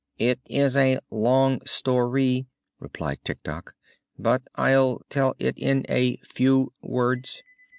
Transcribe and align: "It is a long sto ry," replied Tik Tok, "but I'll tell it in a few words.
"It 0.17 0.39
is 0.47 0.75
a 0.75 0.97
long 1.11 1.61
sto 1.67 1.99
ry," 1.99 2.47
replied 2.79 3.19
Tik 3.23 3.43
Tok, 3.43 3.75
"but 4.17 4.41
I'll 4.55 5.03
tell 5.11 5.35
it 5.37 5.59
in 5.59 5.85
a 5.89 6.17
few 6.25 6.73
words. 6.81 7.43